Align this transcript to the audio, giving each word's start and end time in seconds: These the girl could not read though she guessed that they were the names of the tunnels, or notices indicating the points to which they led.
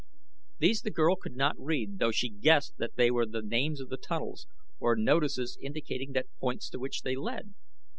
These 0.57 0.81
the 0.81 0.89
girl 0.89 1.15
could 1.15 1.35
not 1.35 1.53
read 1.63 1.99
though 1.99 2.09
she 2.09 2.27
guessed 2.27 2.77
that 2.79 2.95
they 2.95 3.11
were 3.11 3.27
the 3.27 3.43
names 3.43 3.79
of 3.79 3.89
the 3.89 3.97
tunnels, 3.97 4.47
or 4.79 4.95
notices 4.95 5.59
indicating 5.61 6.13
the 6.13 6.23
points 6.39 6.71
to 6.71 6.79
which 6.79 7.03
they 7.03 7.15
led. 7.15 7.53